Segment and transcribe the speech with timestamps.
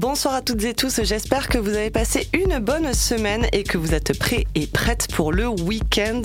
[0.00, 3.76] Bonsoir à toutes et tous, j'espère que vous avez passé une bonne semaine et que
[3.76, 6.22] vous êtes prêts et prêtes pour le week-end.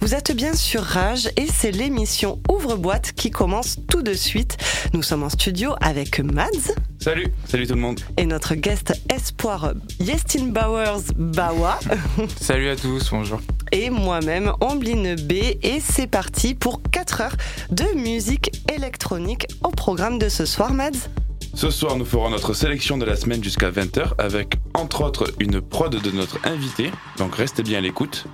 [0.00, 4.56] Vous êtes bien sur Rage et c'est l'émission Ouvre-boîte qui commence tout de suite.
[4.94, 6.76] Nous sommes en studio avec Mads.
[7.00, 7.98] Salut, salut tout le monde.
[8.16, 11.80] Et notre guest espoir Yestin Bowers Bawa.
[12.40, 13.40] salut à tous, bonjour.
[13.72, 15.32] Et moi-même, Ambline B.
[15.64, 17.36] Et c'est parti pour 4 heures
[17.70, 21.08] de musique électronique au programme de ce soir, Mads.
[21.54, 25.60] Ce soir, nous ferons notre sélection de la semaine jusqu'à 20h avec, entre autres, une
[25.60, 28.26] prod de notre invité, donc restez bien à l'écoute.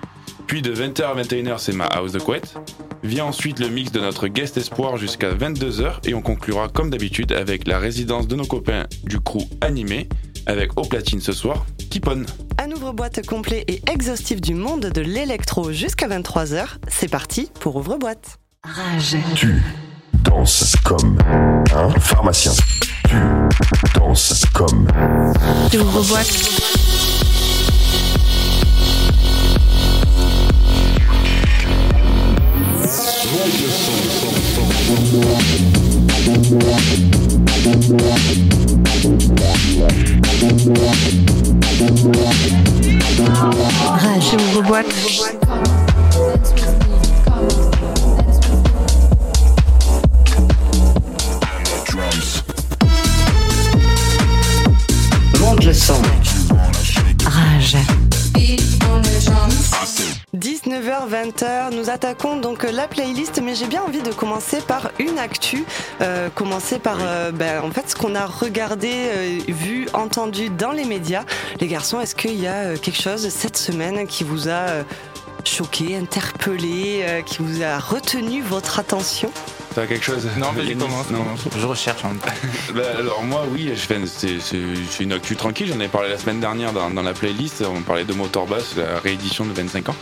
[0.47, 2.55] Puis de 20h à 21h, c'est ma house de couette.
[3.03, 7.33] Vient ensuite le mix de notre guest espoir jusqu'à 22h et on conclura comme d'habitude
[7.33, 10.09] avec la résidence de nos copains du crew animé
[10.47, 12.25] avec au platine ce soir, Kipon.
[12.59, 16.65] Un ouvre-boîte complet et exhaustif du monde de l'électro jusqu'à 23h.
[16.89, 18.39] C'est parti pour ouvre-boîte.
[18.65, 19.17] Rage.
[19.35, 19.63] Tu
[20.25, 21.19] danses comme
[21.75, 22.53] un pharmacien
[23.13, 24.87] tu danses comme.
[25.71, 26.63] Tu ouvres-boîte.
[55.65, 57.23] Rage, ouvre-boîte.
[57.25, 57.77] Rage.
[60.37, 65.65] 19h-20h, nous attaquons donc la playlist, mais j'ai bien envie de commencer par une actu,
[66.01, 70.73] euh, commencer par euh, ben, en fait ce qu'on a regardé, euh, vu, entendu dans
[70.73, 71.25] les médias.
[71.61, 74.67] Les garçons, est-ce qu'il y a quelque chose cette semaine qui vous a
[75.45, 79.31] choqué, interpellé, qui vous a retenu votre attention?
[79.75, 81.25] T'as quelque chose Non, vas-y, commence, non.
[81.57, 82.19] Je recherche en même
[82.75, 85.69] bah, alors, moi, oui, c'est une actu tranquille.
[85.69, 87.63] J'en avais parlé la semaine dernière dans, la playlist.
[87.63, 89.97] On parlait de Motorbass, la réédition de 25 ans.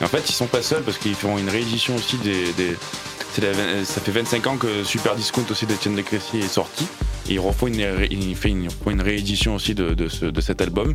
[0.00, 2.76] Et en fait, ils sont pas seuls parce qu'ils font une réédition aussi des.
[3.84, 6.86] ça fait 25 ans que Super Discount aussi d'Etienne Decressier est sorti.
[7.28, 10.94] Et ils refont une, il fait une, une, réédition aussi de, de, cet album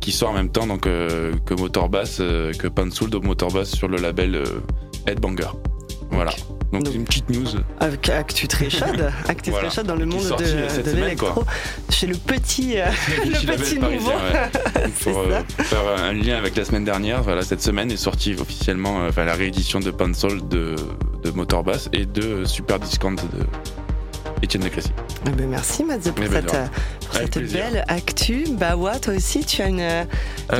[0.00, 3.88] qui sort en même temps donc, euh, que Motorbass, euh, que Pansoul de Motorbass sur
[3.88, 4.44] le label euh,
[5.06, 5.50] Headbanger.
[6.10, 6.32] Voilà.
[6.72, 7.46] Donc, une petite news.
[7.80, 11.44] Avec Actu très chaude, Actu très chaude dans le monde de, de l'électro.
[11.90, 12.86] Chez le petit, euh,
[13.24, 14.12] le petit nouveau.
[15.02, 19.02] Pour euh, faire un lien avec la semaine dernière, voilà, cette semaine est sortie officiellement
[19.02, 20.74] euh, la réédition de Pansol de,
[21.22, 23.46] de Motorbass et de Super Discount de
[24.42, 28.44] Étienne de eh ben merci Mads pour, cette, pour cette belle actu.
[28.50, 30.04] Bah ouais, toi aussi, tu as, une, euh,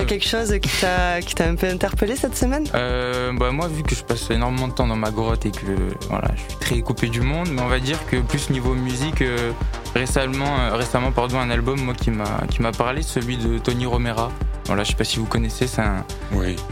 [0.07, 2.65] quelque chose qui t'a un peu interpellé cette semaine?
[2.75, 5.67] Euh, bah Moi, vu que je passe énormément de temps dans ma grotte et que
[6.09, 9.21] voilà, je suis très coupé du monde, mais on va dire que plus niveau musique,
[9.21, 9.51] euh,
[9.97, 14.31] récemment, récemment pardon, un album moi, qui m'a parlé, celui de Tony Romera.
[14.67, 16.05] Voilà, je sais pas si vous connaissez, c'est un,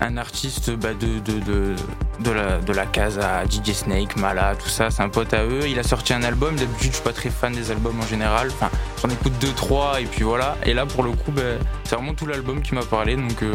[0.00, 1.74] un artiste bah, de, de, de,
[2.20, 5.62] de, la, de la casa, DJ Snake, Mala, tout ça, c'est un pote à eux.
[5.68, 8.48] Il a sorti un album, d'habitude je suis pas très fan des albums en général,
[8.48, 8.70] enfin
[9.02, 10.56] j'en écoute 2-3 et puis voilà.
[10.64, 11.42] Et là pour le coup, bah,
[11.84, 13.54] c'est vraiment tout l'album qui m'a parlé, donc euh,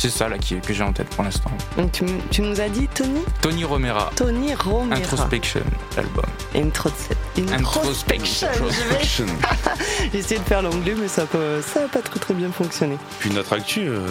[0.00, 1.50] c'est ça là qui, que j'ai en tête pour l'instant.
[1.76, 4.10] Donc tu, tu, nous as dit Tony Tony Romera.
[4.16, 4.96] Tony Romera.
[4.96, 5.60] Introspection,
[5.94, 6.24] l'album.
[6.54, 7.52] Introspection.
[7.52, 9.26] Introspection.
[10.12, 12.96] j'ai essayé de faire l'anglais mais ça n'a ça pas très très bien fonctionné.
[13.18, 14.08] Puis notre actu, euh,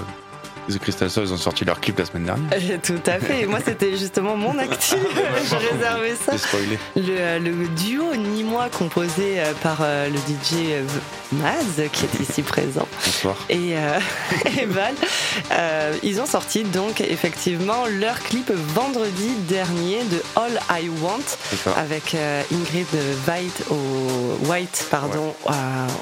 [0.70, 2.50] The Crystal Souls ont sorti leur clip la semaine dernière.
[2.54, 3.46] Euh, tout à fait.
[3.46, 4.98] Moi, c'était justement mon actif.
[5.50, 6.34] je réservais ça.
[6.96, 10.84] Le, euh, le, duo Ni-moi composé euh, par le DJ
[11.32, 12.88] Maz, qui est ici présent.
[13.06, 13.36] Bonsoir.
[13.50, 13.76] Et,
[14.68, 14.96] Val.
[16.04, 21.20] ils ont sorti donc effectivement leur clip vendredi dernier de All I Want
[21.78, 22.16] avec
[22.52, 22.88] Ingrid
[23.28, 25.34] White au, White pardon,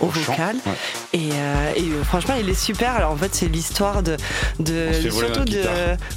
[0.01, 0.55] au, vocal.
[1.13, 1.29] Et,
[1.75, 2.93] et franchement, il est super.
[2.93, 4.17] Alors en fait, c'est l'histoire de
[4.59, 5.61] de surtout de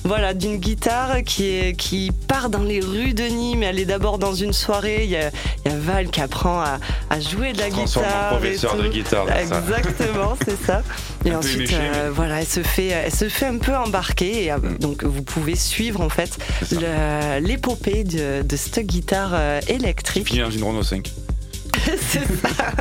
[0.04, 3.62] voilà d'une guitare qui est qui part dans les rues de Nîmes.
[3.62, 5.04] Elle est d'abord dans une soirée.
[5.04, 5.30] Il y a,
[5.66, 8.30] Val qui apprend à, jouer de la guitare.
[8.30, 8.99] professeur de guitare.
[9.40, 10.82] Exactement, c'est ça.
[11.24, 14.44] Et ensuite, euh, voilà, elle se fait, elle se fait un peu embarquer.
[14.44, 14.78] Et, euh, mm.
[14.78, 16.38] Donc vous pouvez suivre en fait
[17.40, 20.26] l'épopée de, de cette guitare euh, électrique.
[20.26, 21.10] Qui dans une Renault 5.
[22.00, 22.72] c'est ça.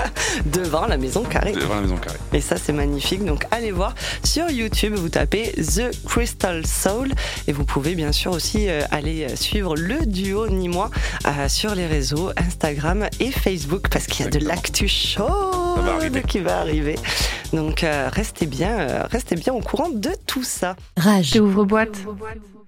[0.46, 1.54] Devant la maison carrée.
[1.54, 2.18] Devant la maison carrée.
[2.34, 3.24] Et ça, c'est magnifique.
[3.26, 4.96] Donc, allez voir sur YouTube.
[4.96, 7.10] Vous tapez The Crystal Soul.
[7.48, 10.90] Et vous pouvez bien sûr aussi euh, aller suivre le duo ni moi
[11.26, 16.40] euh, sur les réseaux Instagram et Facebook parce qu'il y a de l'actu chaude qui
[16.40, 16.96] va arriver.
[17.54, 20.76] Donc, euh, restez bien, restez bien au courant de tout ça.
[20.98, 21.36] Rage.
[21.40, 21.98] Ouvre boîte.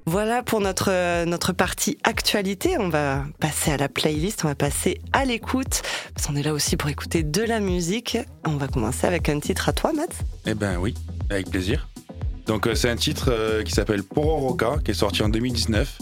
[0.05, 2.77] Voilà pour notre, notre partie actualité.
[2.79, 5.81] On va passer à la playlist, on va passer à l'écoute.
[6.15, 8.17] Parce qu'on est là aussi pour écouter de la musique.
[8.45, 10.13] On va commencer avec un titre à toi, Matt.
[10.45, 10.95] Eh ben oui,
[11.29, 11.87] avec plaisir.
[12.45, 15.99] Donc euh, c'est un titre euh, qui s'appelle Pororoca, qui est sorti en 2019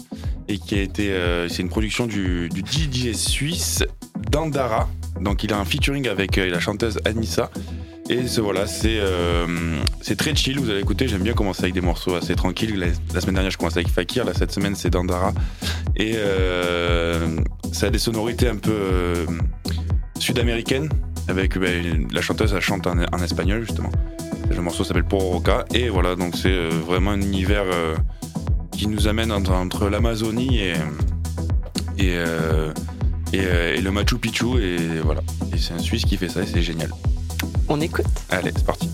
[0.48, 3.84] et qui a été, euh, c'est une production du, du DJ suisse
[4.30, 4.88] Dandara.
[5.20, 7.50] Donc il a un featuring avec la chanteuse Anissa.
[8.10, 9.00] Et voilà, c'est
[10.02, 10.58] c'est très chill.
[10.58, 11.06] Vous allez écouter.
[11.06, 12.76] J'aime bien commencer avec des morceaux assez tranquilles.
[13.14, 14.24] La, semaine dernière, je commençais avec Fakir.
[14.24, 15.32] Là, cette semaine, c'est Dandara.
[15.96, 16.16] Et
[17.72, 19.26] ça a des sonorités un peu
[20.18, 20.88] sud-américaines.
[21.28, 23.90] Avec ben, la chanteuse, elle chante en espagnol justement.
[24.54, 27.96] Le morceau s'appelle Pororoca et voilà, donc c'est euh, vraiment un univers euh,
[28.72, 30.74] qui nous amène entre, l'Amazonie et,
[32.00, 32.72] euh,
[33.32, 35.20] et, le Machu Picchu et voilà.
[35.54, 36.90] Et c'est un Suisse qui fait ça et c'est génial.
[37.68, 38.06] On écoute.
[38.30, 38.90] Allez, c'est parti.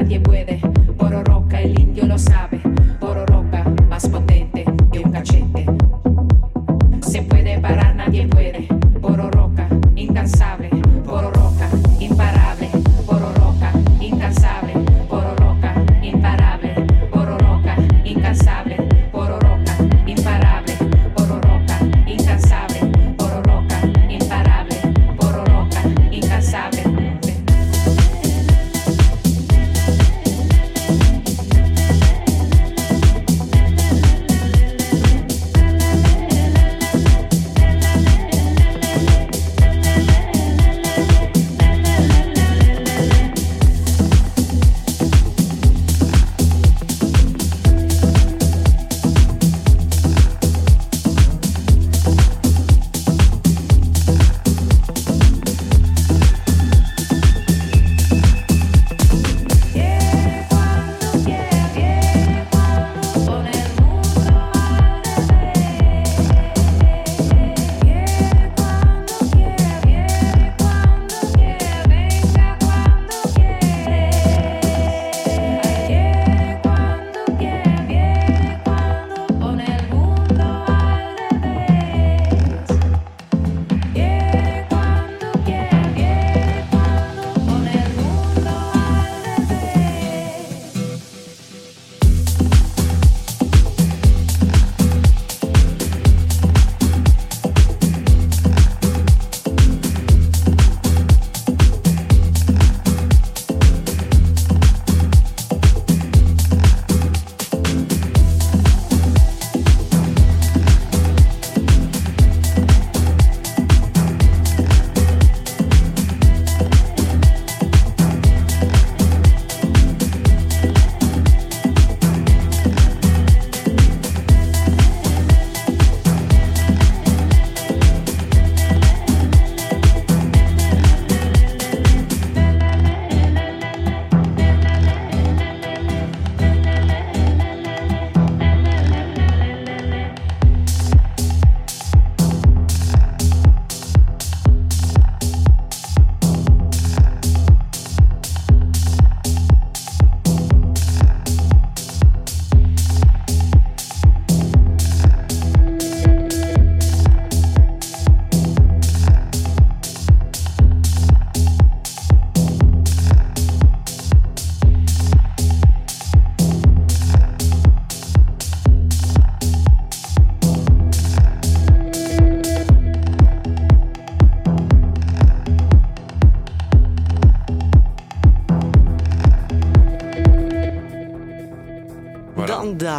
[0.00, 0.65] nadie puede.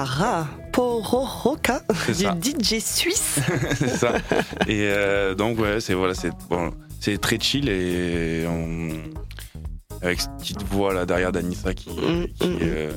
[0.05, 2.51] Dandara Pororoka C'est du.
[2.51, 3.39] DJ suisse.
[3.75, 4.13] c'est ça.
[4.67, 6.71] Et euh, donc ouais, c'est voilà, c'est bon,
[7.21, 8.89] très chill et on
[10.03, 12.91] avec cette petite voix là derrière d'Anissa qui, Mm, qui, mm, est, euh,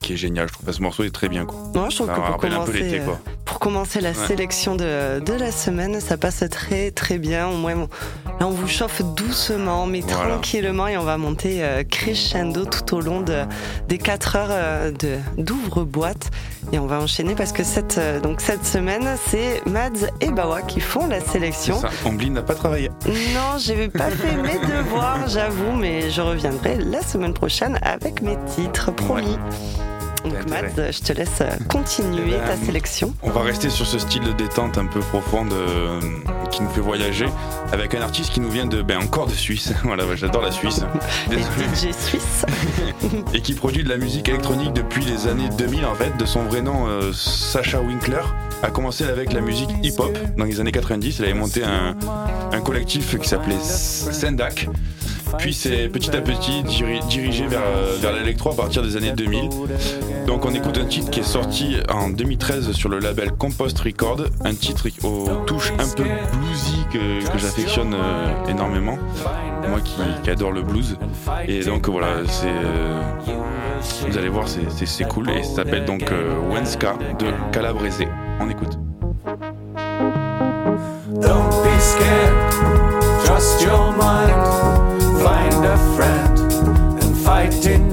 [0.00, 0.48] qui est géniale.
[0.48, 1.58] Je trouve que ce morceau est très bien quoi.
[1.74, 3.06] Moi, je trouve Ça que pour commencer, euh,
[3.44, 4.26] pour commencer la Ouais.
[4.26, 7.48] sélection de, de la semaine, ça passe très très bien.
[7.48, 7.86] Au moins,
[8.40, 10.30] là, on vous chauffe doucement, mais Voilà.
[10.34, 13.42] tranquillement, et on va monter euh, crescendo tout au long de,
[13.88, 14.92] des 4 heures euh,
[15.36, 16.30] d'ouvre-boîte.
[16.72, 20.62] Et on va enchaîner parce que cette, euh, donc cette semaine, c'est Mads et Bawa
[20.62, 21.80] qui font la sélection.
[21.80, 21.88] ça.
[22.28, 22.90] N'a pas travaillé.
[23.06, 28.36] Non, j'ai pas fait mes devoirs, j'avoue, mais je reviendrai la semaine prochaine avec mes
[28.54, 29.38] titres, promis.
[30.30, 30.48] Donc.
[30.48, 33.14] Mads, je te laisse euh, continuer Eh ben, ta sélection.
[33.22, 36.00] On va rester sur ce style de détente un peu profonde euh,
[36.50, 37.26] qui nous fait voyager
[37.72, 39.72] avec un artiste qui nous vient de ben encore de Suisse.
[39.84, 40.80] voilà, j'adore la Suisse.
[41.30, 42.44] DJ suisses.
[43.34, 46.16] et qui produit de la musique électronique depuis les années 2000 en fait.
[46.16, 48.22] De son vrai nom, euh, Sacha Winkler
[48.62, 51.18] a commencé avec la musique hip-hop dans les années 90.
[51.18, 51.96] Il avait monté un,
[52.52, 54.68] un collectif qui s'appelait Sendak.
[55.36, 59.12] Puis c'est petit à petit diri- dirigé vers, euh, vers l'électro à partir des années
[59.12, 59.48] 2000.
[60.26, 64.22] Donc on écoute un titre qui est sorti en 2013 sur le label Compost Record,
[64.44, 68.98] un titre aux touches un peu bluesy que, que j'affectionne euh, énormément,
[69.68, 70.96] moi qui, qui adore le blues.
[71.46, 73.00] Et donc voilà, c'est euh,
[74.08, 78.02] vous allez voir, c'est- cool et ça s'appelle donc euh, Wenska de Calabrese.
[78.40, 78.76] On écoute.
[81.20, 84.37] Don't be scared, trust your mind.
[87.38, 87.87] Fighting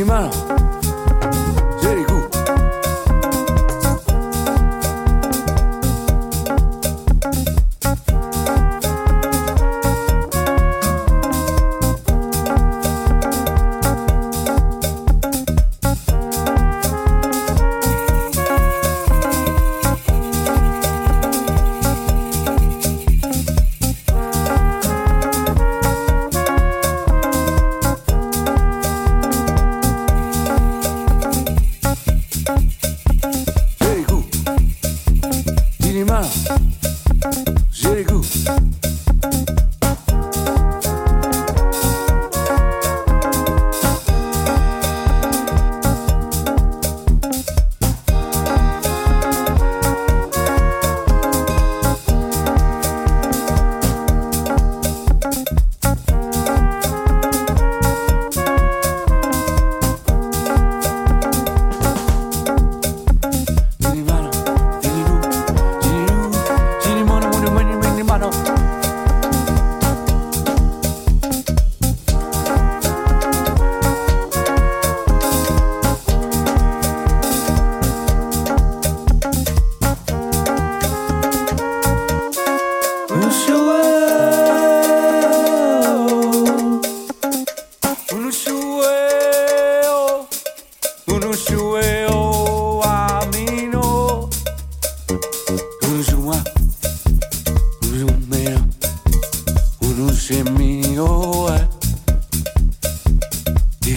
[0.00, 0.59] 寂寞。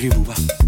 [0.03, 0.62] Direz-vous pas.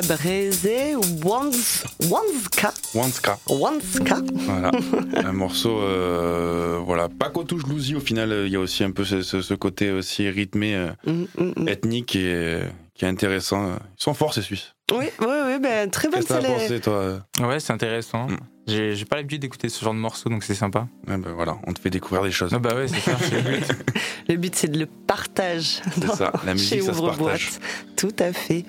[0.00, 2.72] Calabrese Wanz, Wanzka.
[2.94, 3.38] Wanska.
[3.48, 4.16] Wanzka.
[4.34, 4.70] Voilà.
[5.24, 9.04] un morceau, euh, voilà, pas qu'au touche au final, il y a aussi un peu
[9.04, 11.68] ce, ce- ce côté aussi rythmé, euh, Mm, mm, mm.
[11.68, 12.60] ethnique et
[12.94, 13.72] qui est intéressant.
[13.98, 14.74] Ils sont forts ces Suisses.
[14.92, 18.28] Oui, oui, oui, ben, très bonne Qu'est-ce que t'as pensé toi Ouais, c'est intéressant.
[18.28, 18.36] Mm.
[18.66, 20.86] J'ai j'ai pas l'habitude d'écouter ce genre de morceaux, donc c'est sympa.
[21.08, 22.50] Ouais, ben voilà, on te fait découvrir des choses.
[22.54, 23.66] Ah bah ouais, c'est ça, c'est le but.
[24.28, 25.80] Le but, c'est de le partage.
[25.94, 27.50] C'est dans- ça, la musique chez ça se partage.
[27.96, 28.64] Tout à fait.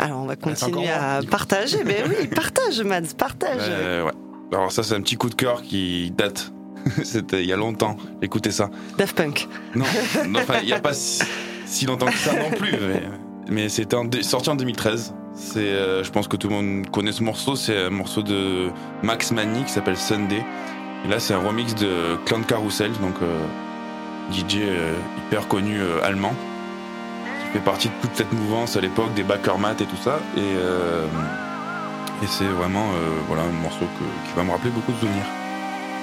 [0.00, 1.84] Alors, on va continuer à partager.
[1.84, 3.60] Ben oui, partage, Mads, partage.
[3.68, 4.12] Euh, ouais.
[4.50, 6.52] Alors ça c'est un petit coup de cœur qui date.
[7.04, 7.98] C'était il y a longtemps.
[8.22, 8.70] Écoutez ça.
[8.96, 9.46] Daft Punk.
[9.74, 9.84] Non,
[10.24, 11.22] il n'y a pas si,
[11.66, 12.72] si longtemps que ça non plus.
[12.80, 13.02] Mais,
[13.50, 15.14] mais c'était sorti en 2013.
[15.34, 17.54] C'est, euh, je pense que tout le monde connaît ce morceau.
[17.54, 18.70] C'est un morceau de
[19.02, 20.42] Max Manny qui s'appelle Sunday.
[21.04, 23.38] Et là, c'est un remix de Clan Carousel, donc euh,
[24.32, 24.60] DJ
[25.26, 26.34] hyper connu allemand,
[27.52, 30.18] fait partie de toute cette mouvance à l'époque des Backermat et tout ça.
[30.36, 31.06] Et, euh,
[32.22, 35.24] et c'est vraiment euh, voilà un morceau que- qui va me rappeler beaucoup de souvenirs.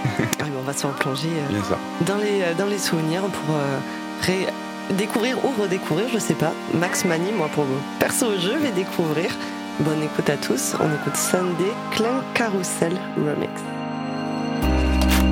[0.40, 1.78] Ah, on va se replonger euh, Bien ça.
[2.06, 3.78] dans les, euh, dans les souvenirs pour euh,
[4.22, 4.48] ré-
[4.92, 6.52] découvrir ou redécouvrir, je sais pas.
[6.74, 7.66] Max Mani, moi, pour
[8.00, 9.32] perso, je vais découvrir.
[9.80, 10.76] Bonne écoute à tous.
[10.80, 13.52] On écoute Sunday, Clan Carousel Remix.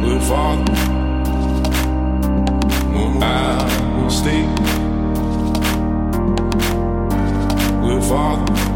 [0.04, 0.63] Little father,
[3.21, 4.85] I
[8.09, 8.74] father,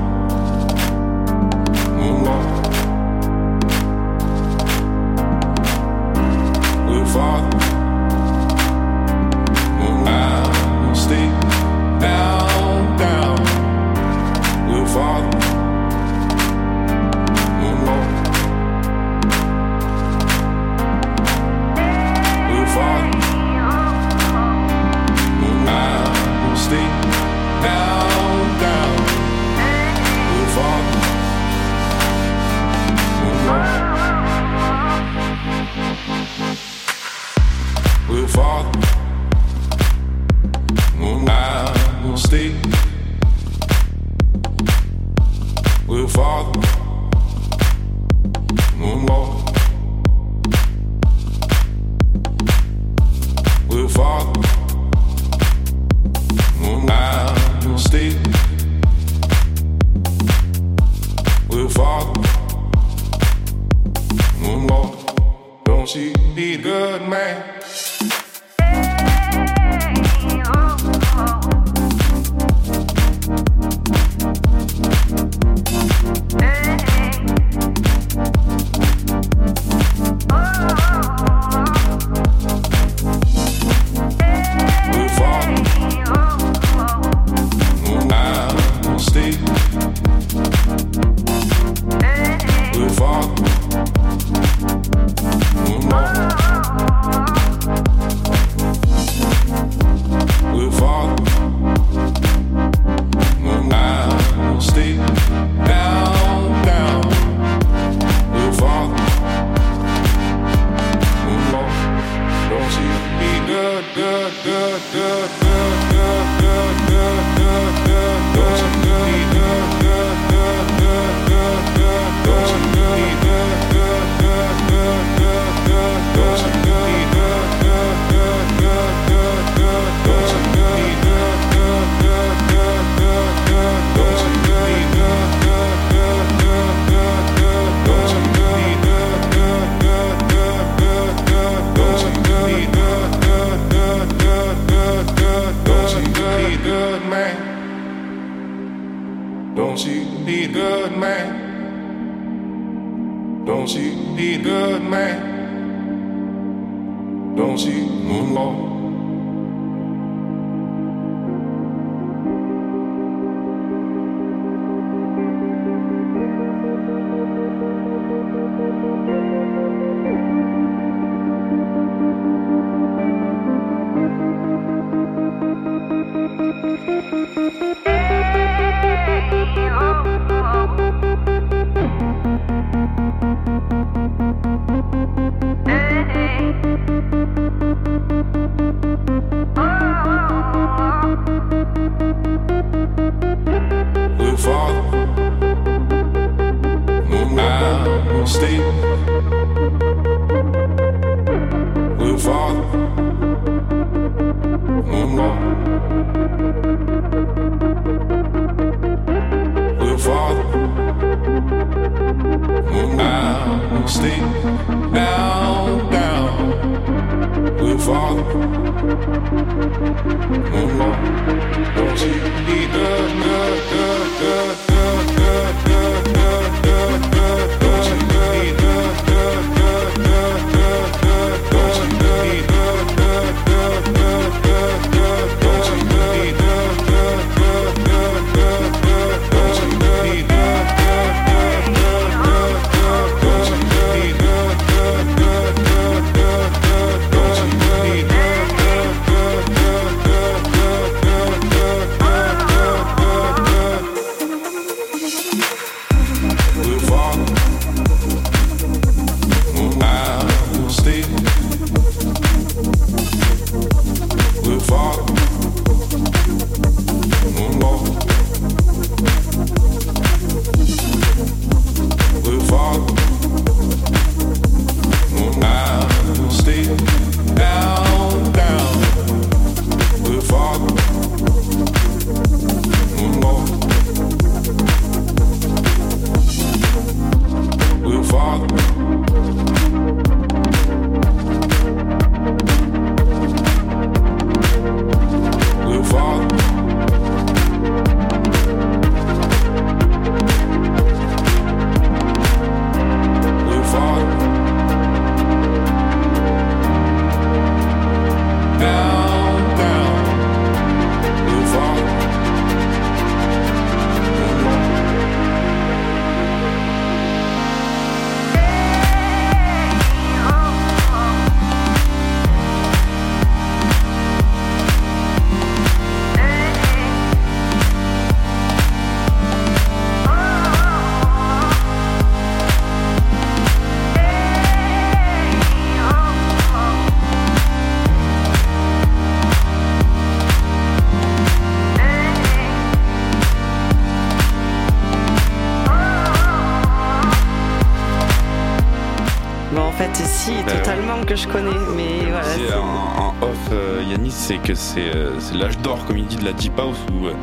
[354.29, 357.07] c'est que c'est euh, c'est l'âge d'or, comme il dit, de la Deep House, où,
[357.07, 357.13] euh,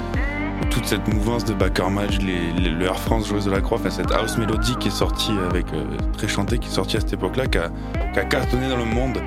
[0.72, 3.78] toute cette mouvance de Backer Match, les, les- le Air France Joueuse de la Croix,
[3.78, 5.84] enfin, cette house mélodie qui est sortie avec euh,
[6.16, 7.70] très chanté, qui est sortie à cette époque-là, qui a,
[8.12, 9.18] qui a cartonné dans le monde.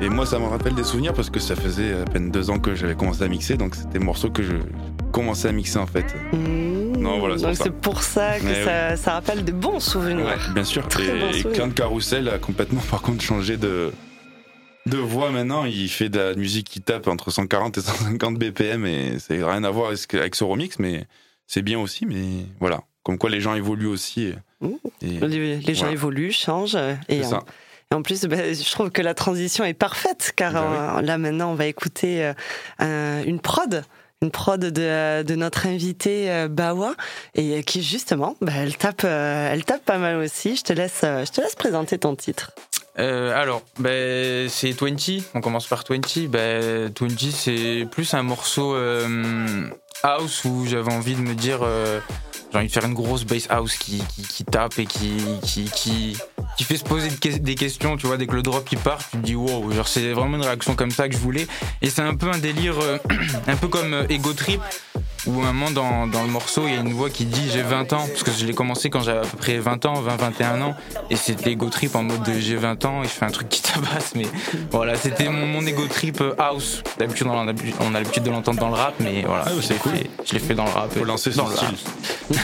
[0.00, 2.58] Et moi, ça me rappelle des souvenirs parce que ça faisait à peine deux ans
[2.58, 4.54] que j'avais commencé à mixer, donc c'était des morceaux que je
[5.12, 6.06] commençais à mixer en fait.
[6.32, 6.96] Mmh.
[6.98, 10.24] Non, voilà, Donc c'est pour ça que Mais ça, ça rappelle de bons souvenirs.
[10.24, 10.88] Ouais, bien sûr.
[10.88, 11.42] Très bon et.
[11.52, 13.92] Clan de Carousel a complètement, par contre, changé de,
[14.88, 15.64] de voix maintenant.
[15.64, 19.50] Il fait de la musique qui tape entre 140 et 150 BPM et ça n'a
[19.50, 21.04] rien à voir avec ce- remix, mais
[21.46, 22.06] c'est bien aussi.
[22.06, 22.80] Mais voilà.
[23.02, 24.22] Comme quoi les gens évoluent aussi.
[24.24, 24.34] et-
[25.02, 25.92] et- Les, les gens Voilà.
[25.92, 26.76] évoluent, changent.
[27.08, 27.44] Et C'est en, ça.
[27.90, 31.16] et en plus, ben, je trouve que la transition est parfaite, car Bah euh, là
[31.16, 32.32] maintenant, on va écouter euh,
[32.78, 33.84] un- une prod.
[34.20, 36.96] Une prod de, de notre invitée euh, Bawa
[37.36, 40.56] et qui justement, ben, elle tape, euh, elle tape pas mal aussi.
[40.56, 42.50] Je te laisse, euh, je te laisse présenter ton titre.
[42.98, 45.22] Euh, alors, ben, c'est 20.
[45.34, 46.26] On commence par 20.
[46.28, 49.68] Ben, 20, c'est plus un morceau euh,
[50.02, 51.60] house où j'avais envie de me dire.
[51.62, 52.00] euh,
[52.50, 55.64] j'ai envie de faire une grosse bass house qui, qui, qui tape et qui, qui,
[55.64, 56.16] qui,
[56.56, 57.98] qui fait se poser des questions.
[57.98, 59.70] Tu vois, dès que le drop il part, tu te dis wow.
[59.70, 61.46] Genre, c'est vraiment une réaction comme ça que je voulais.
[61.82, 62.96] Et c'est un peu un délire, euh,
[63.48, 64.60] un peu comme euh, Ego Trip
[65.26, 67.60] où un moment dans, dans le morceau, il y a une voix qui dit j'ai
[67.60, 70.16] 20 ans, parce que je l'ai commencé quand j'avais à peu près 20 ans, 20,
[70.16, 70.74] 21 ans,
[71.10, 73.48] et c'était ego trip en mode de j'ai 20 ans et je fais un truc
[73.50, 74.26] qui tabasse, mais
[74.70, 76.82] voilà, c'était mon, mon ego trip house.
[76.98, 77.44] D'habitude, on a
[77.92, 79.98] l'habitude- de l'entendre dans le rap, mais voilà, Ah, c'est cool.
[79.98, 80.92] fait- je l'ai fait dans le rap.
[80.96, 82.40] Faut lancer dans son le style.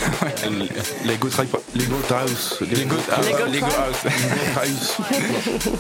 [1.06, 4.12] Lego Tribe, Lego House, Lego, ah, Lego Lego Trap.
[4.56, 4.96] House.
[4.98, 5.70] House.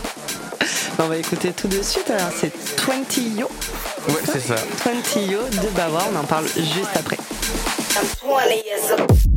[0.98, 2.08] On va écouter tout de suite.
[2.10, 2.52] Alors, c'est
[2.86, 3.48] 20 Yo.
[4.08, 4.54] Ouais, c'est ça.
[4.84, 6.04] 20 Yo de Bawa.
[6.12, 7.16] On en parle juste après.
[7.96, 9.33] I'm 20 years old.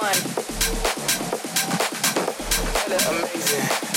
[0.00, 0.12] one.
[2.88, 3.89] That is amazing.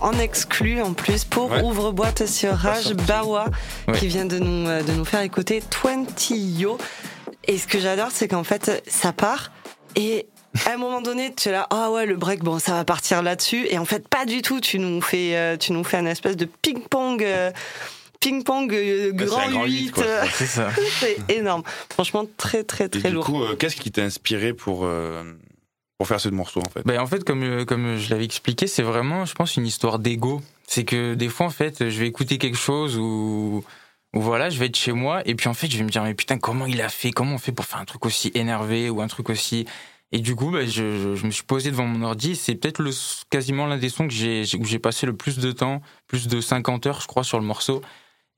[0.00, 1.62] En exclu en plus pour Ouais.
[1.62, 2.94] Ouvre-boîte sur Rage.
[2.94, 3.46] Bawa
[3.88, 3.98] Ouais.
[3.98, 6.78] qui vient de nous, euh, de nous faire écouter 20 Yo.
[7.46, 9.50] Et ce que j'adore, c'est qu'en fait, ça part
[9.96, 10.26] et
[10.66, 13.22] à un moment donné, tu es là, ah ouais, le break, bon, ça va partir
[13.22, 13.66] là-dessus.
[13.70, 14.60] Et en fait, pas du tout.
[14.60, 17.50] Tu nous fais, euh, tu nous fais un espèce de ping-pong, euh,
[18.20, 19.70] ping-pong euh, Bah, grand grand 8.
[19.70, 20.04] huit, quoi.
[20.04, 20.24] euh,
[20.98, 21.62] C'est énorme.
[21.92, 23.24] Franchement, très, très, Et très du lourd.
[23.24, 24.86] coup, euh, qu'est-ce qui t'a inspiré pour,
[26.00, 28.66] pour faire ce morceau en fait Ben, en fait, comme, euh, comme je l'avais expliqué,
[28.66, 30.40] c'est vraiment, je pense, une histoire d'ego.
[30.66, 33.62] C'est que des fois, en fait, je vais écouter quelque chose ou,
[34.14, 36.14] voilà, je vais être chez moi et puis en fait, je vais me dire, mais
[36.14, 37.10] putain, comment il a fait?
[37.10, 39.66] Comment on fait pour faire un truc aussi énervé ou un truc aussi?
[40.10, 42.34] Et du coup, ben, je, je, je me suis posé devant mon ordi.
[42.34, 42.92] C'est peut-être le,
[43.28, 46.40] quasiment l'un des sons que j'ai, où j'ai passé le plus de temps, plus de
[46.40, 47.82] 50 heures, je crois, sur le morceau.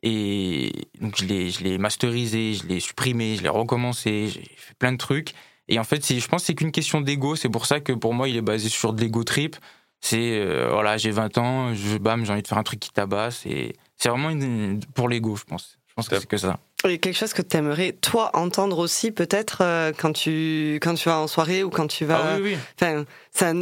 [0.03, 4.75] Et donc, je l'ai, je l'ai masterisé, je l'ai supprimé, je l'ai recommencé, j'ai fait
[4.81, 5.33] plein de trucs.
[5.73, 7.35] Et en fait, je pense que c'est qu'une question d'ego.
[7.35, 9.57] C'est pour ça que pour moi, il est basé sur de l'ego trip.
[10.01, 12.91] C'est, euh, voilà, j'ai 20 ans, je, bam, j'ai envie de faire un truc qui
[12.91, 13.47] tabasse.
[13.47, 15.79] Et c'est vraiment une- pour l'ego, je pense.
[15.89, 16.59] Je pense que c'est que ça.
[16.89, 21.09] Et quelque chose que tu aimerais, toi, entendre aussi, peut-être, euh, quand, tu, quand tu
[21.09, 22.21] vas en soirée ou quand tu vas.
[22.35, 23.05] Ah oui, oui.
[23.39, 23.61] Enfin,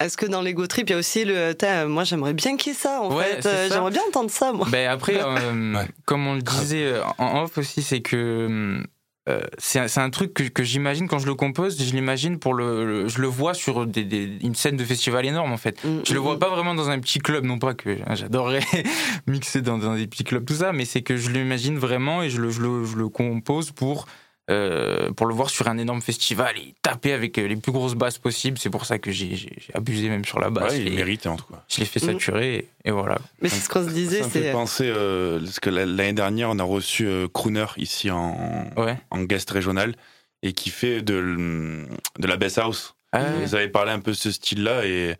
[0.00, 1.54] est-ce que dans l'ego trip, il y a aussi le.
[1.86, 3.46] Moi, j'aimerais bien qu'il y ait ça, en Ouais, fait.
[3.46, 3.68] Euh.
[3.70, 4.66] J'aimerais bien entendre ça, moi.
[4.70, 5.86] Ben après, euh, Ouais.
[6.06, 8.82] comme on le disait en off aussi, c'est que
[9.30, 12.84] euh, c'est un- truc que, que j'imagine quand je le compose, je l'imagine pour le,
[12.84, 15.82] le- je le vois sur des, des- une scène de festival énorme en fait.
[15.84, 16.38] Mm, Je le mm, vois mm.
[16.40, 18.60] pas vraiment dans un petit club, non pas que hein, j'adorerais
[19.26, 22.30] mixer dans, dans des petits clubs tout ça, mais c'est que je l'imagine vraiment et
[22.30, 24.06] je le, je le, je le compose pour
[24.50, 27.94] euh, pour le voir sur un énorme festival et taper avec euh, les plus grosses
[27.94, 28.58] basses possibles.
[28.58, 29.36] C'est pour ça que j'ai
[29.74, 30.72] abusé même sur la basse.
[30.72, 31.62] Ouais, il et mérite en tout cas.
[31.68, 32.12] je l'ai fait Mm.
[32.12, 33.18] saturer et, et voilà.
[33.40, 36.12] Mais c'est ce qu'on se disait, Ça me fait penser, euh, parce que la- l'année
[36.12, 38.96] dernière, on a reçu euh, Crooner ici en, Ouais.
[39.10, 39.94] en guest régional
[40.42, 41.86] et qui fait de,
[42.18, 42.94] de la bass house.
[43.12, 45.10] Ah, Vous avez parlé un peu de ce style-là et,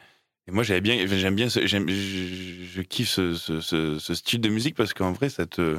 [0.48, 4.14] et moi j'avais bien, j'aime bien, ce- j'aime, je, je kiffe ce, ce, ce- ce
[4.14, 5.76] style de musique parce qu'en vrai ça te,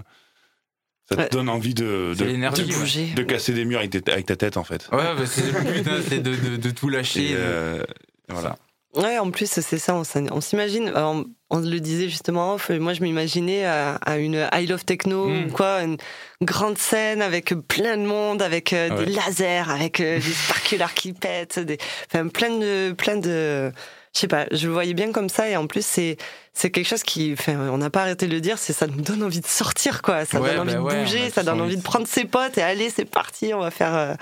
[1.12, 1.30] ça te Ouais.
[1.30, 2.80] donne envie de, de, l'énergie, de ouais.
[2.80, 3.08] bouger.
[3.16, 4.88] de casser des murs avec, ta tête en fait.
[4.92, 7.32] Ouais, bah, c'est le but, hein, c'est de, de, de tout lâcher.
[7.34, 7.84] Euh,
[8.30, 8.56] voilà.
[8.96, 12.94] Ouais, en plus, c'est ça, on, s'imagine, alors, on le disait justement en off, moi
[12.94, 15.46] je m'imaginais à, à une I Love Techno Mm.
[15.46, 15.98] ou quoi, une
[16.42, 19.06] grande scène avec plein de monde, avec euh, Ouais.
[19.06, 21.78] des lasers, avec euh, des sparklers qui pètent, des,
[22.14, 23.72] enfin, plein de, plein de,
[24.14, 26.18] je sais pas, je le voyais bien comme ça et en plus c'est,
[26.54, 29.02] c'est quelque chose qui, enfin, on n'a pas arrêté de le dire, c'est ça nous
[29.02, 31.62] donne envie de sortir quoi, ça Ouais, donne envie bah de ouais, bouger, ça donne
[31.62, 33.96] envie de de prendre ses potes et allez c'est parti, on va faire.
[33.96, 34.14] euh,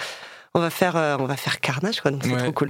[0.55, 2.09] on va faire, euh, on va faire carnage, quoi.
[2.09, 2.41] Donc c'est Ouais.
[2.41, 2.69] trop cool.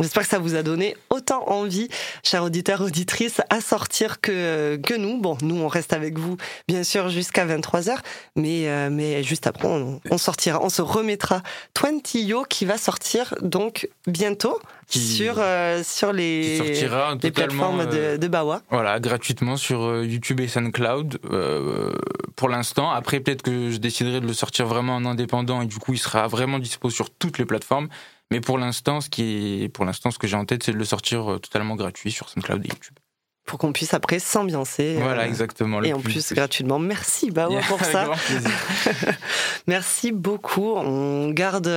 [0.00, 1.88] J'espère que ça vous a donné autant envie,
[2.24, 5.20] chers auditeurs, auditrices, à sortir que, que nous.
[5.20, 7.98] Bon, nous, on reste avec vous, bien sûr, jusqu'à 23h,
[8.36, 11.42] mais, euh, mais juste après, on, on sortira, on se remettra
[11.78, 14.58] 20 Yo qui va sortir donc bientôt
[14.90, 18.62] Qui- sur, euh, sur les, sortira les totalement plateformes euh, de, de Bawa.
[18.70, 21.92] voilà, gratuitement sur euh, YouTube et SoundCloud euh,
[22.36, 22.90] pour l'instant.
[22.90, 25.98] Après, peut-être que je déciderai de le sortir vraiment en indépendant et du coup, il
[25.98, 27.88] sera vraiment dispo sur toutes les plateformes.
[28.32, 30.76] Mais pour l'instant, ce qui est, pour l'instant, ce que j'ai en tête, c'est de
[30.76, 32.94] le sortir totalement gratuit sur SoundCloud et YouTube.
[33.50, 34.94] Pour qu'on puisse après s'ambiancer.
[35.00, 35.80] Voilà, euh, exactement.
[35.80, 36.78] le Et en plus, gratuitement.
[36.78, 38.08] Merci Bawa Avec pour ça.
[39.66, 40.74] Merci beaucoup.
[40.76, 41.68] On garde,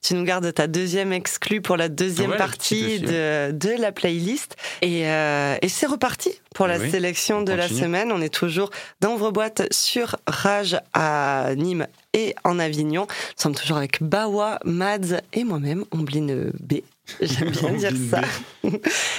[0.00, 4.56] tu nous gardes ta deuxième exclue pour la deuxième Ouais, partie de, de la playlist.
[4.80, 8.10] Et, euh, et c'est reparti pour la Oui, sélection on de la semaine.
[8.10, 8.70] On est toujours
[9.02, 13.02] d'envre-boîte sur Rage à Nîmes et en Avignon.
[13.02, 16.76] Nous sommes toujours avec Bawa, Mads et moi-même, Ombline B.
[17.20, 18.22] J'aime bien dire ça.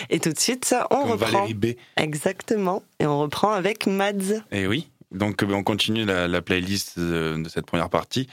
[0.10, 1.32] Et tout de suite, on Comme reprend.
[1.32, 1.66] Valérie B.
[1.98, 2.84] Exactement.
[3.00, 4.44] Et on reprend avec Mads.
[4.52, 8.28] Et oui, donc euh, on continue la, la playlist de, de cette première partie.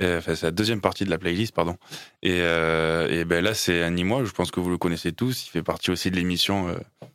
[0.00, 1.76] Euh, Enfin, c'est la deuxième partie de la playlist, pardon.
[2.22, 5.46] Et, euh, et ben là, c'est un Nîmois, je pense que vous le connaissez tous.
[5.46, 6.74] Il fait partie aussi de l'émission euh,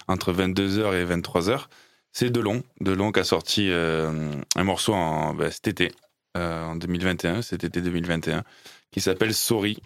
[0.09, 1.67] entre 22h et 23h.
[2.11, 2.61] C'est Delon.
[2.81, 5.91] Delon qui a sorti euh, un morceau en, ben, cet été,
[6.37, 8.43] euh, en 2021, cet été 2021,
[8.91, 9.79] qui s'appelle Sorry.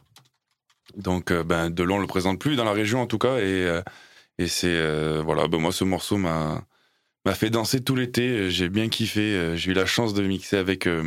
[0.97, 3.38] Donc, euh, ben, Delon le présente plus dans la région en tout cas.
[3.38, 3.81] Et, euh,
[4.38, 4.67] et c'est.
[4.69, 6.63] euh, voilà, ben, moi, ce morceau m'a
[7.25, 8.49] m'a fait danser tout l'été.
[8.49, 9.55] J'ai bien kiffé.
[9.55, 11.03] J'ai eu la chance de mixer avec euh,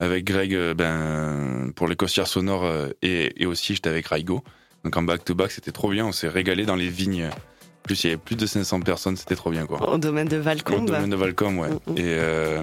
[0.00, 2.70] avec Greg ben pour les costières sonores
[3.02, 4.42] et, et aussi j'étais avec Raigo.
[4.84, 6.04] Donc en back to back, c'était trop bien.
[6.06, 7.26] On s'est régalé dans les vignes.
[7.28, 9.16] En plus, il y avait plus de 500 personnes.
[9.16, 9.88] C'était trop bien quoi.
[9.88, 10.86] Au domaine de Au Valcombe.
[10.86, 11.70] domaine de Valcom, ouais.
[11.70, 11.96] Mm, mm.
[11.98, 12.62] Et euh,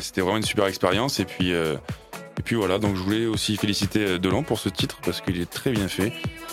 [0.00, 1.20] c'était vraiment une super expérience.
[1.20, 1.76] Et puis, euh,
[2.38, 5.40] et puis voilà, donc je voulais aussi féliciter euh, Delon pour ce titre parce qu'il
[5.40, 6.08] est très bien fait.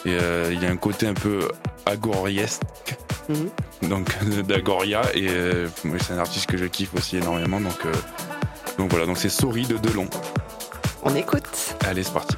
[0.06, 1.48] Et euh, il y a un côté un peu
[1.86, 2.62] agoriesque,
[3.30, 3.90] Mhm.
[3.90, 4.10] donc
[4.48, 5.02] d'Agoria.
[5.14, 7.60] Et euh, moi, c'est un artiste que je kiffe aussi énormément.
[7.60, 7.92] Donc, euh,
[8.78, 10.08] donc voilà, donc c'est Sorry de Delon.
[11.04, 11.76] On écoute.
[11.86, 12.36] Allez, c'est parti.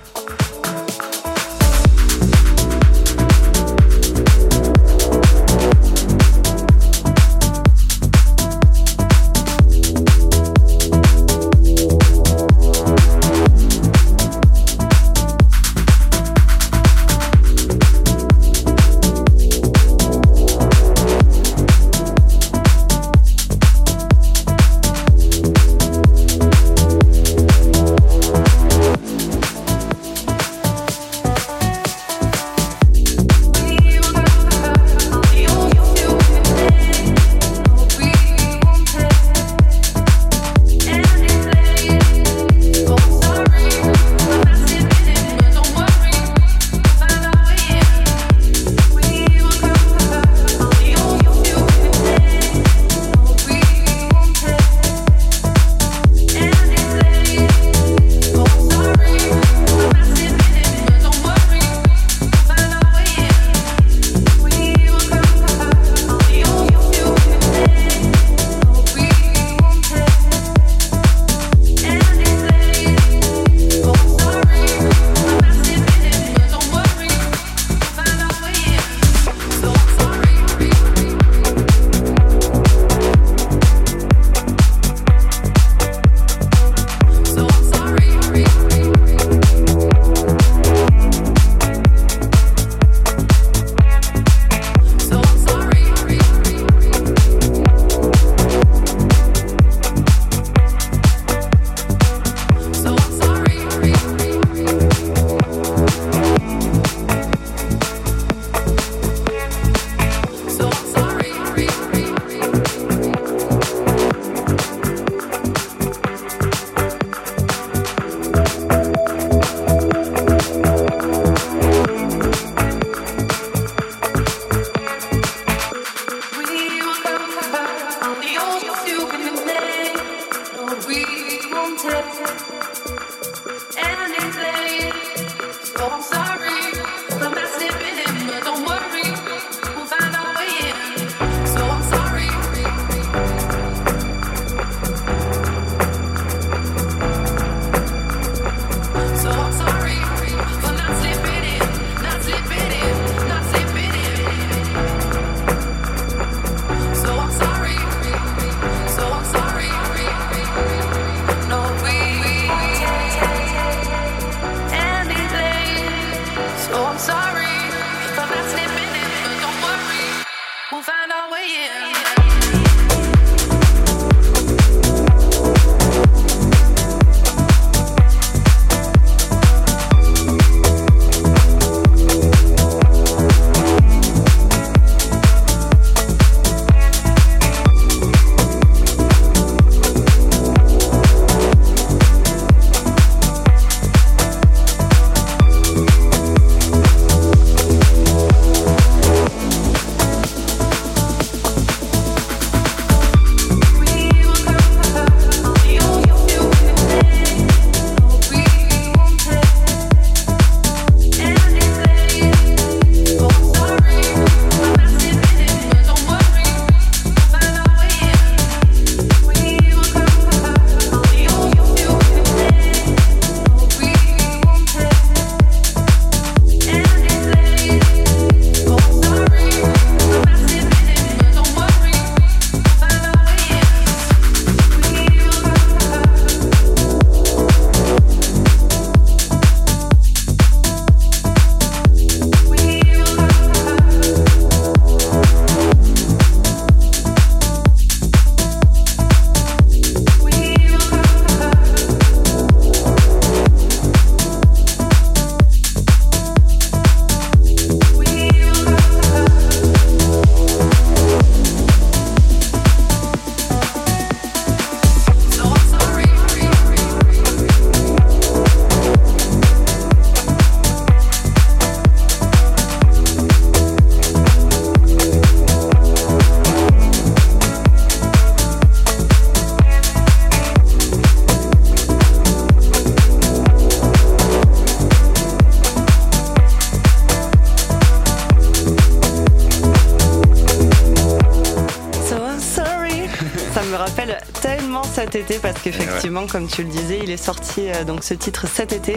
[295.24, 298.74] Été parce qu'effectivement, comme tu le disais, il est sorti euh, donc ce titre cet
[298.74, 298.94] été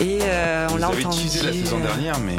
[0.00, 1.22] et euh, on l'a entendu.
[1.24, 2.36] teasé la saison euh, dernière, mais.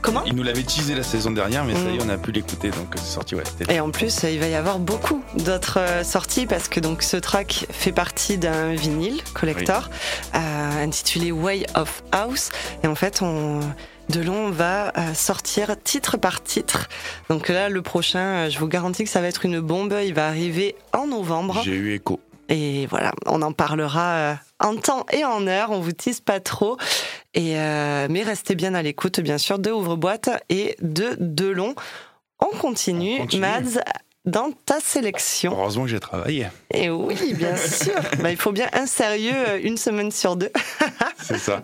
[0.00, 2.06] Comment Il nous l'avait teasé la saison dernière, mais ça y est, Mm.
[2.06, 3.44] on a pu l'écouter, donc c'est sorti, ouais.
[3.46, 7.16] c'était- Et en plus, il va y avoir beaucoup d'autres sorties parce que donc ce
[7.16, 9.90] track fait partie d'un vinyle collector
[10.34, 12.50] euh, intitulé Way of House.
[12.82, 13.60] Et en fait, on,
[14.08, 16.88] Delon va sortir titre par titre.
[17.30, 19.94] Donc là, le prochain, je vous garantis que ça va être une bombe.
[20.04, 21.60] Il va arriver en novembre.
[21.64, 22.18] J'ai eu écho.
[22.48, 25.70] Et voilà, on en parlera euh, en temps et en heure.
[25.70, 26.76] On vous tease pas trop.
[27.34, 31.74] Et euh, mais restez bien à l'écoute, bien sûr, de Ouvre-boîte et de Delon.
[32.40, 33.40] On continue, On continue.
[33.40, 33.80] Mads,
[34.24, 35.52] dans ta sélection.
[35.52, 36.48] Heureusement que j'ai travaillé.
[36.72, 37.94] Et oui, bien sûr.
[38.20, 40.50] Bah, il faut bien un sérieux euh, une semaine sur deux.
[41.18, 41.62] C'est ça.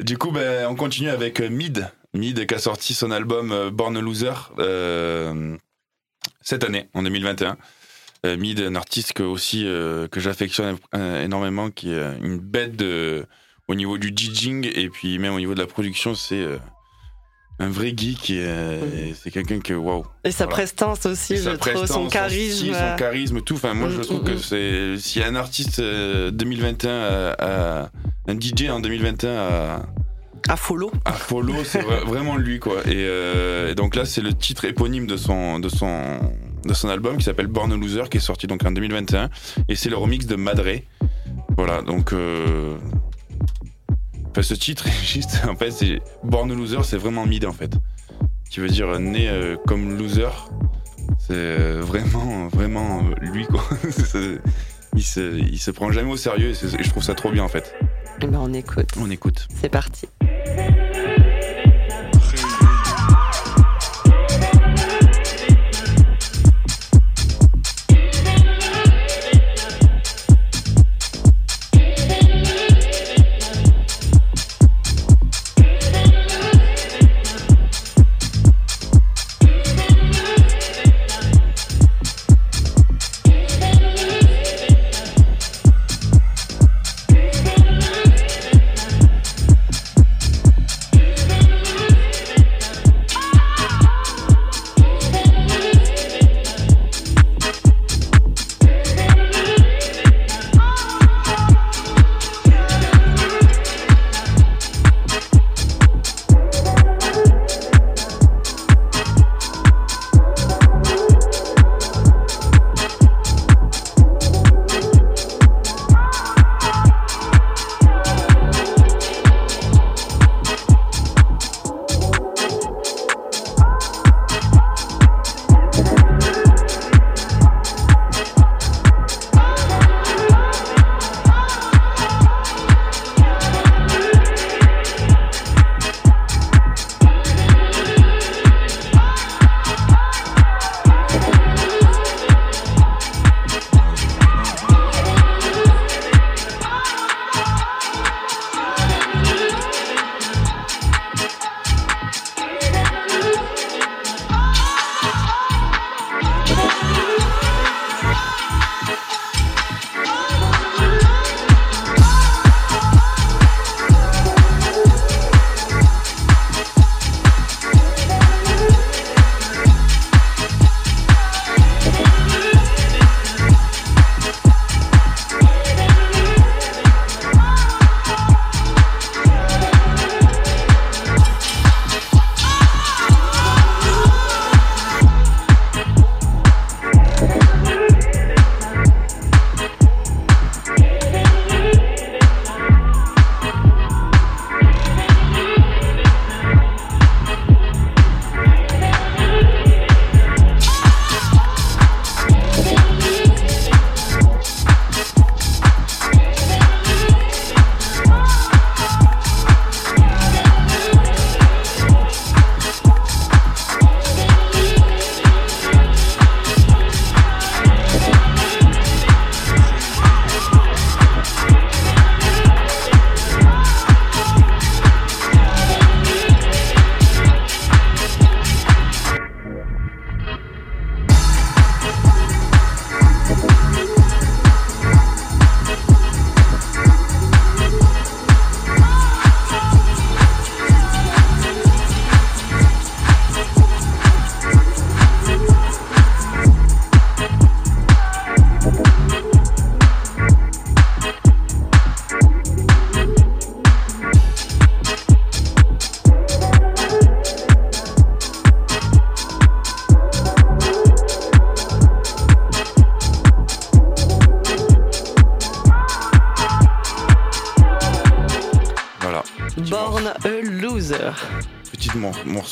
[0.00, 1.88] Du coup, ben, on continue avec Mid.
[2.14, 5.56] Mid qui a sorti son album Born Loser euh,
[6.40, 7.56] cette année, en 2021.
[8.24, 12.74] Euh, Mid, un artiste que, aussi, euh, que j'affectionne euh, énormément, qui est une bête
[12.76, 13.26] de-
[13.68, 16.14] au niveau du DJing et puis même au niveau de la production.
[16.14, 16.44] C'est
[17.58, 20.04] un vrai geek et, euh, c'est quelqu'un que, waouh.
[20.24, 20.50] Et sa Voilà.
[20.56, 22.72] prestance aussi, Et je sa trouve, prestance, son charisme.
[22.72, 23.54] son charisme, tout.
[23.54, 24.38] Enfin, moi, je Mm, trouve mm, que mm.
[24.38, 27.90] c'est s'il y a un artiste euh, 2021, à- à-
[28.28, 29.86] un DJ en 2021 à,
[30.48, 30.90] à follow.
[31.04, 32.80] à follow, c'est vra- vraiment lui, quoi.
[32.86, 36.18] Et, euh, et donc là, c'est le titre éponyme de son de son
[36.66, 39.30] de son album qui s'appelle Born a Loser, qui est sorti donc en 2021,
[39.68, 40.64] et c'est le remix de Madre.
[41.56, 42.12] Voilà, donc.
[42.12, 42.76] euh,
[44.30, 47.52] enfin, ce titre est juste, en fait, c'est Born a Loser, c'est vraiment mid en
[47.52, 47.72] fait,
[48.50, 50.28] qui veut dire né euh, comme loser.
[51.18, 53.62] C'est euh, vraiment, vraiment lui quoi.
[54.94, 57.44] Il se, il se prend jamais au sérieux et, et je trouve ça trop bien
[57.44, 57.74] en fait.
[58.22, 58.88] Eh ben, on écoute.
[58.98, 59.46] On écoute.
[59.60, 60.06] C'est parti.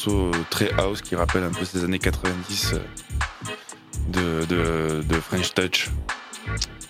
[0.06, 2.78] Morceau très house qui rappelle un peu ces années 90 euh,
[4.08, 5.90] de, de, de French Touch.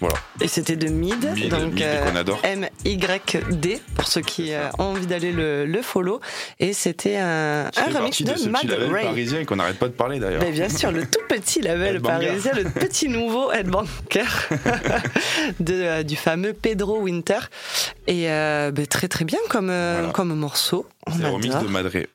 [0.01, 0.17] Voilà.
[0.41, 2.35] Et c'était de Mid, Mid, donc Mid, euh.
[2.43, 6.21] M-Y-D, pour ceux qui euh, ont envie d'aller le, le follow.
[6.59, 9.05] Et c'était un, un remix de, de Mad Ray.
[9.05, 10.43] parisien et qu'on n'arrête pas de parler d'ailleurs.
[10.43, 14.49] Mais bien sûr, le tout petit label parisien, le petit nouveau headbanker
[15.61, 17.39] de, euh, du fameux Pedro Winter.
[18.09, 20.13] Et euh, ben, très très bien comme, euh, Voilà.
[20.13, 20.87] comme morceau.
[21.17, 22.09] C'est remix de Madré.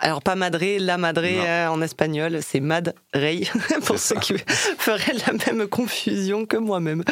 [0.00, 3.48] Alors pas Madré, la Madré euh, en espagnol, c'est Mad Ray,
[3.86, 4.20] pour ceux ça.
[4.20, 4.34] qui
[4.78, 7.02] feraient la même confusion que moi-même.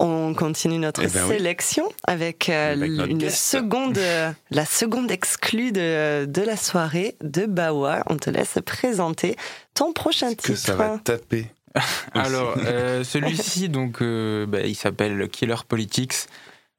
[0.00, 1.36] On continue notre Eh ben oui.
[1.36, 3.36] sélection avec, euh, Avec notre une guest.
[3.36, 8.02] seconde, euh, la seconde exclue de, de la soirée de Bawa.
[8.10, 9.36] On te laisse présenter
[9.74, 10.42] ton prochain titre.
[10.48, 11.46] Que ça va taper.
[12.14, 16.14] Alors, euh, celui-ci, donc, euh, bah, il s'appelle Killer Politics.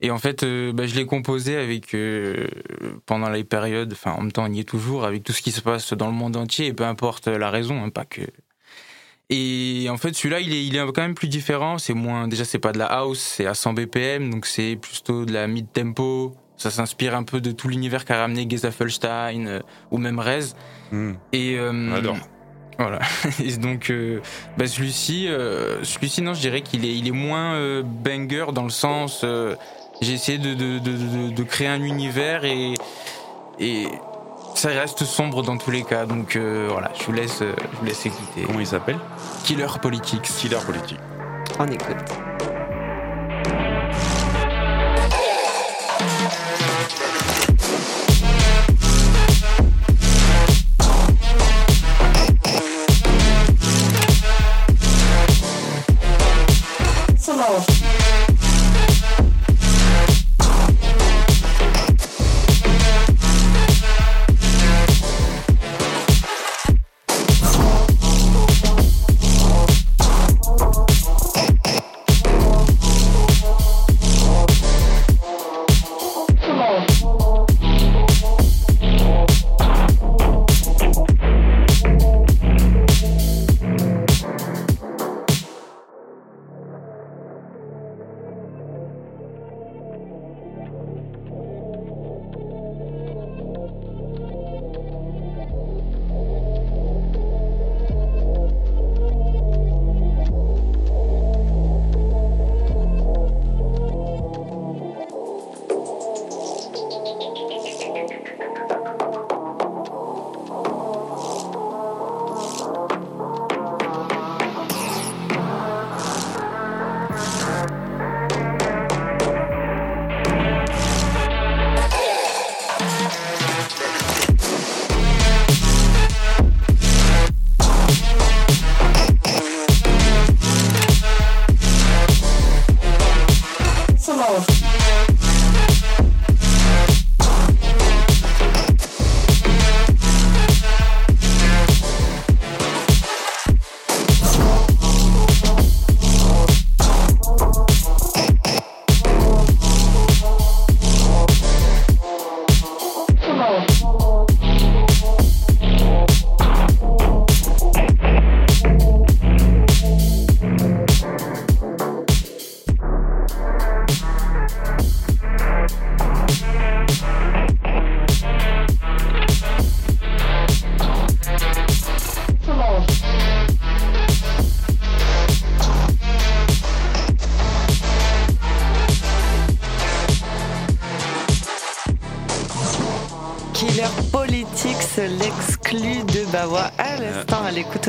[0.01, 2.47] Et en fait, euh, bah, je l'ai composé avec euh,
[3.05, 5.51] pendant les périodes, enfin en même temps, on y est toujours, avec tout ce qui
[5.51, 8.21] se passe dans le monde entier, et peu importe la raison, hein, pas que.
[9.29, 11.79] Et en fait, celui-là, il est, il est quand même plus différent.
[11.79, 15.25] C'est moins, déjà, c'est pas de la house, c'est à 100 BPM, donc c'est plutôt
[15.25, 16.35] de la mid tempo.
[16.57, 19.59] Ça s'inspire un peu de tout l'univers qu'a ramené Geza Felstein euh,
[19.91, 20.53] ou même Rez.
[20.91, 21.13] Hmm.
[21.33, 22.17] Et euh, adore.
[22.77, 22.99] Voilà.
[23.43, 24.21] Et donc, euh,
[24.57, 28.63] bah, celui-ci, euh, celui-ci, non, je dirais qu'il est, il est moins euh, banger dans
[28.63, 29.25] le sens.
[30.01, 32.73] J'ai essayé de, de, de, de, de créer un univers et,
[33.59, 33.87] et
[34.53, 36.05] ça reste sombre dans tous les cas.
[36.05, 38.43] Donc euh, voilà, je vous laisse, euh, je vous laisse écouter.
[38.45, 38.99] Comment il s'appelle?
[39.43, 40.23] Killer Politics.
[40.23, 40.99] Killer Politique.
[41.59, 42.34] On écoute.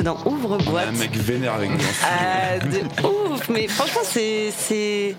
[0.02, 0.88] Dans Ouvre-boîte.
[0.88, 1.78] un mec vénère avec nous.
[2.04, 5.14] Ah, de ouf, mais franchement, c'est.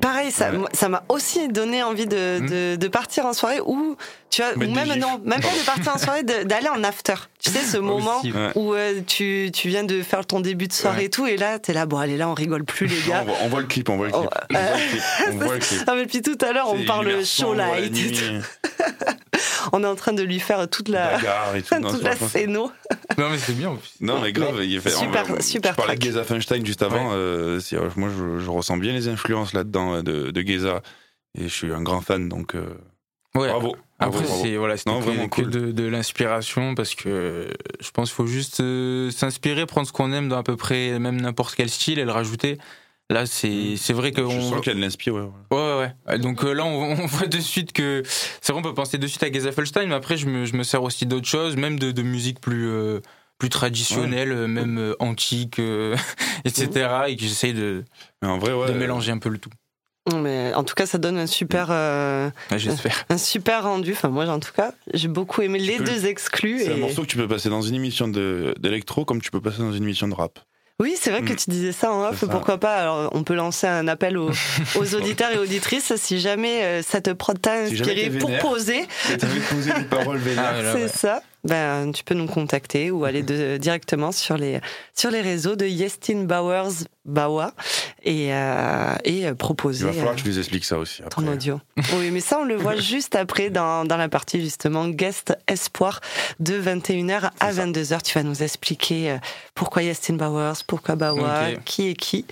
[0.00, 3.96] Pareil, ça m'a aussi donné envie de, de, de partir en soirée ou
[4.34, 7.14] tu vois, ou même non, même pas de partir en soirée, d'aller en after.
[7.42, 8.50] Tu sais, ce moment Aussi, ouais.
[8.56, 11.04] où euh, tu, tu viens de faire ton début de soirée Ouais.
[11.04, 13.20] et tout, et là, t'es là, bon, allez, là, on rigole plus, les Non, gars.
[13.22, 14.28] on, voit, on voit le clip, on voit le clip.
[14.32, 15.02] Oh, On voit le clip.
[15.30, 15.80] On voit le clip.
[15.86, 17.84] Ah, mais puis tout à l'heure, on parle show light.
[17.84, 18.82] et nuit, tout.
[19.72, 21.74] On est en train de lui faire toute la, bagarre et tout.
[21.76, 22.70] Non, toute la scéno.
[23.18, 23.70] Non, mais c'est bien.
[23.70, 23.92] en plus.
[24.00, 24.90] Non, mais grave, il fait.
[24.90, 26.02] Super- on- super Je parlais de.
[26.02, 27.10] Geza Feinstein juste avant.
[27.12, 30.82] euh, euh, moi, je, je ressens bien les influences là-dedans euh, de, de Geza.
[31.36, 32.64] Et je suis un grand fan, donc euh,
[33.34, 33.48] Ouais.
[33.48, 33.74] bravo.
[33.98, 35.50] Bravo, Après, c'est voilà, c'était Non, vraiment que cool.
[35.50, 37.48] de, de l'inspiration parce que
[37.80, 40.98] je pense qu'il faut juste euh, s'inspirer, prendre ce qu'on aime dans à peu près
[40.98, 42.58] même n'importe quel style et le rajouter.
[43.10, 45.28] Là, c'est c'est vrai que Je on- sens de l'inspire, ouais.
[45.52, 45.90] ouais.
[46.08, 46.18] Ouais.
[46.18, 48.02] Donc euh, là, on, on voit de suite que.
[48.40, 50.62] C'est vrai, on peut penser de suite à Gezafelstein, mais après, je me, je me
[50.62, 53.00] sers aussi d'autres choses, même de, de musique plus, euh,
[53.38, 55.60] plus traditionnelle, même antique,
[56.46, 56.88] etc.
[57.08, 57.84] Et que j'essaye de,
[58.22, 58.68] Mais en vrai, ouais.
[58.68, 59.50] de mélanger un peu le tout.
[60.12, 63.04] Mais en tout cas, ça donne un super, euh, Ouais, J'espère.
[63.08, 63.92] un super rendu.
[63.92, 66.60] Enfin, moi, en tout cas, j'ai beaucoup aimé les peux- deux exclus.
[66.62, 69.58] C'est un morceau que tu peux passer dans une émission d'électro comme tu peux passer
[69.58, 70.38] dans une émission de rap.
[70.80, 71.36] Oui, c'est vrai que Mm.
[71.36, 72.24] tu disais ça en off.
[72.28, 72.74] Pourquoi pas?
[72.76, 74.30] Alors, on peut lancer un appel aux,
[74.76, 78.36] aux auditeurs et auditrices si jamais euh, ça te prod t'a Si inspiré t'es pour
[78.40, 78.84] poser.
[79.50, 80.44] Poser des paroles vénères.
[80.66, 80.88] Ah, c'est ouais.
[80.88, 81.22] ça.
[81.44, 84.60] Ben, tu peux nous contacter ou aller de- directement sur les,
[84.94, 87.52] sur les réseaux de Yestin Bowers Bawa
[88.02, 91.02] et, euh, et euh, Il proposer va falloir euh, que tu nous expliques ça aussi.
[91.10, 91.28] ton Après.
[91.34, 91.60] audio.
[91.98, 96.00] Oui, mais ça, on le voit juste après dans, dans la partie justement Guest Espoir
[96.40, 97.66] de 21h à C'est ça.
[97.66, 98.02] 22h.
[98.02, 99.16] Tu vas nous expliquer euh,
[99.54, 102.24] pourquoi Yestin Bowers, pourquoi Bawa, qui est qui.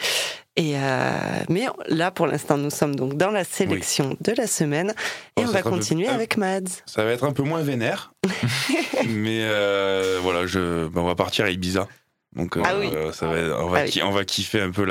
[0.57, 1.11] Et euh,
[1.49, 4.91] mais là, pour l'instant, nous sommes donc dans la sélection de la semaine
[5.39, 6.83] et Oh, on va peu- continuer avec Mads.
[6.85, 8.13] Ça va être un peu moins vénère.
[9.09, 11.89] mais euh, voilà, je, bah, on va partir à Ibiza.
[12.37, 12.91] Donc euh, Ah oui.
[13.13, 14.01] ça va, être- on, va Ah oui.
[14.03, 14.87] on va kiffer un peu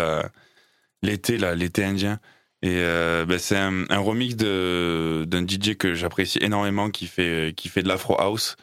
[1.04, 2.20] l'été, là, l'été indien.
[2.64, 2.84] Et
[3.28, 7.88] bah, c'est un, un remix d'un DJ que j'apprécie énormément qui fait, qui fait de
[7.88, 8.56] l'afro house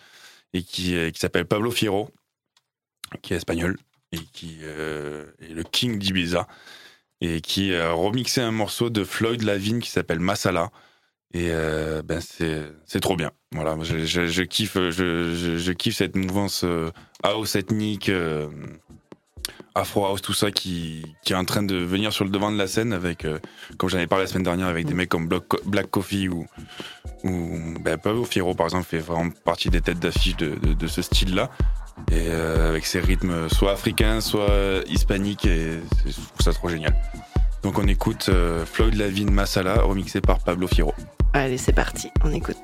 [0.52, 2.10] et qui, qui s'appelle Pablo Fierro,
[3.22, 3.76] qui est espagnol
[4.12, 6.46] et qui est le king d'Ibiza
[7.20, 10.70] et qui a remixé un morceau de Floyd Lavigne qui s'appelle Masala.
[11.34, 13.32] Et euh, ben c'est trop bien.
[13.52, 16.90] Voilà, je, je, je kiffe je, je, je kiffe cette mouvance euh,
[17.22, 18.48] house ethnique, euh,
[19.78, 22.66] afro house, tout ça qui est en train de venir sur le devant de la
[22.66, 23.38] scène avec, euh,
[23.76, 26.28] comme j'en ai parlé la semaine dernière, avec des mecs comme Black, Co- Black Coffee
[26.28, 26.46] ou
[27.24, 31.50] ou ben, Pablo Fierro par exemple fait vraiment partie des têtes d'affiche de, ce style-là.
[32.12, 36.94] Et euh, avec ses rythmes soit africains, soit hispaniques, et je trouve ça trop génial.
[37.64, 40.94] Donc on écoute euh, Floyd Lavigne Masala, remixé par Pablo Fierro.
[41.32, 42.56] Allez, c'est parti, on écoute.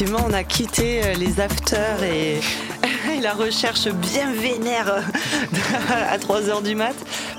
[0.00, 2.38] Effectivement, on a quitté euh, les afters et,
[3.16, 5.00] et la recherche bien vénère euh,
[6.12, 6.94] à 3h du mat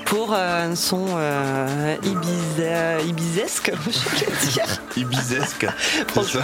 [0.05, 4.81] pour euh, un son euh, Ibiza, ibizesque, je sais dire.
[4.97, 5.67] Ibizesque.
[6.13, 6.39] Ça.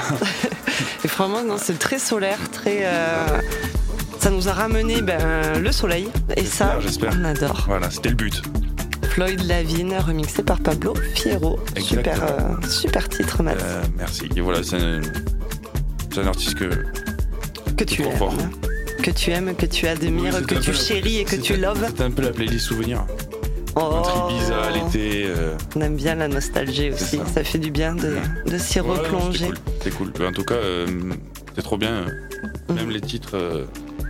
[1.04, 2.84] Et vraiment, non, c'est très solaire, très.
[2.86, 3.42] euh,
[4.22, 6.08] ça nous a ramené ben, le soleil
[6.38, 7.14] et ça, j'espère.
[7.20, 7.66] on adore.
[7.68, 8.42] Voilà, c'était le but.
[9.10, 11.60] Floyd Lavigne, remixé par Pablo Fierro.
[11.78, 13.62] Super, euh, super titre, Matt.
[13.62, 14.30] Euh, merci.
[14.36, 15.00] Et voilà, c'est
[16.16, 16.70] c'est un artiste que,
[17.76, 18.18] que tu aimes.
[18.18, 18.34] fort.
[19.04, 21.58] Que tu aimes, que tu admires, Oui, c'est que tu chéris et que c'est tu
[21.58, 21.86] loves.
[21.96, 23.06] C'est un peu la playlist souvenir.
[23.76, 24.02] Oh,
[24.74, 25.26] l'été.
[25.26, 27.18] euh, on aime bien la nostalgie aussi.
[27.18, 27.26] ça.
[27.26, 27.44] Ça.
[27.44, 28.16] fait du bien de,
[28.50, 29.50] de s'y ouais, replonger.
[29.84, 30.14] c'était cool.
[30.26, 30.88] En tout cas, euh,
[31.56, 32.06] c'est trop bien.
[32.70, 33.66] euh, Même les titres euh,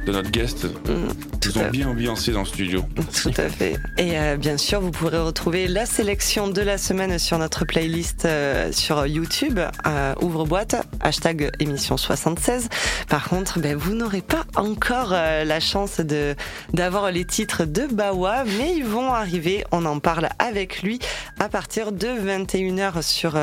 [0.06, 1.08] de notre guest Mm,
[1.46, 2.84] nous ont bien ambiancé dans le studio.
[3.22, 3.78] Tout à fait.
[3.98, 8.26] Et euh, bien sûr, vous pourrez retrouver la sélection de la semaine sur notre playlist
[8.26, 12.70] euh, sur YouTube, euh, ouvre-boîte, hashtag émission 76.
[13.10, 16.36] Par contre, ben, vous n'aurez pas encore la chance de
[16.74, 19.64] d'avoir les titres de Bawa, mais ils vont arriver.
[19.72, 21.00] On en parle avec lui
[21.40, 23.38] à partir de 21h sur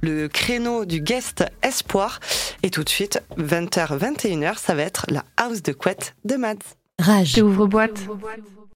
[0.00, 2.20] le créneau du guest Espoir.
[2.62, 6.76] Et tout de suite, 20h, 21h, ça va être la house de couette de Mads.
[6.98, 7.38] Rage.
[7.42, 8.06] Ouvre boîte.